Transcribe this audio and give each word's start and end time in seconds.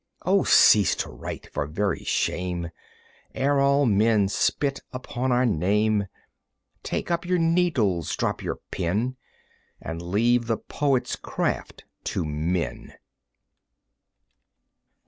Oh, 0.25 0.43
cease 0.43 0.95
to 0.95 1.11
write, 1.11 1.47
for 1.53 1.67
very 1.67 1.99
shame, 2.03 2.71
Ere 3.35 3.59
all 3.59 3.85
men 3.85 4.29
spit 4.29 4.79
upon 4.91 5.31
our 5.31 5.45
name! 5.45 6.07
Take 6.81 7.11
up 7.11 7.23
your 7.23 7.37
needles, 7.37 8.15
drop 8.15 8.41
your 8.41 8.55
pen, 8.71 9.15
And 9.79 10.01
leave 10.01 10.47
the 10.47 10.57
poet's 10.57 11.15
craft 11.15 11.85
to 12.05 12.25
men! 12.25 12.95